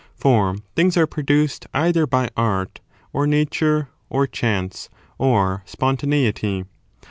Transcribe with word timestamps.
For 0.15 0.55
things 0.75 0.97
are 0.97 1.05
produced 1.05 1.67
either 1.75 2.07
by 2.07 2.29
Art, 2.35 2.81
or 3.13 3.27
Nature, 3.27 3.89
or 4.09 4.25
Chance, 4.25 4.89
or 5.19 5.61
Spontaneity. 5.67 6.65